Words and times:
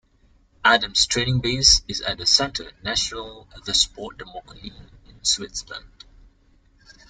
Adams' 0.65 1.05
training 1.05 1.41
base 1.41 1.83
is 1.87 2.01
at 2.01 2.17
the 2.17 2.25
Centre 2.25 2.71
national 2.81 3.47
de 3.65 3.71
sport 3.71 4.17
de 4.17 4.25
Macolin 4.25 4.89
in 5.07 5.23
Switzerland. 5.23 6.05